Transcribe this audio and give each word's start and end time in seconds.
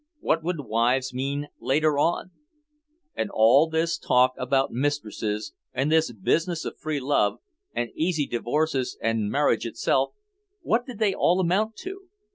What 0.19 0.41
would 0.43 0.61
wives 0.65 1.13
mean 1.13 1.49
later 1.59 1.99
on? 1.99 2.31
And 3.13 3.29
all 3.31 3.69
this 3.69 3.99
talk 3.99 4.33
about 4.35 4.71
mistresses 4.71 5.53
and 5.73 5.91
this 5.91 6.11
business 6.11 6.65
of 6.65 6.79
free 6.79 6.99
love, 6.99 7.37
and 7.75 7.91
easy 7.93 8.25
divorces 8.25 8.97
and 8.99 9.29
marriage 9.29 9.67
itself 9.67 10.13
what 10.63 10.87
did 10.87 10.97
they 10.97 11.13
all 11.13 11.39
amount 11.39 11.75
to? 11.83 12.07